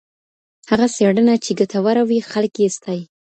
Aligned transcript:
هغه 0.69 0.87
څېړنه 0.95 1.33
چي 1.43 1.51
ګټوره 1.59 2.03
وي 2.09 2.19
خلک 2.31 2.53
یې 2.61 2.67
ستايي. 2.77 3.03